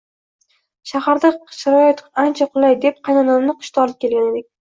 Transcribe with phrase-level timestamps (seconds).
[0.91, 4.51] Shaharda sharoit ancha qulay deb qaynonamni qishda olib kelgan edik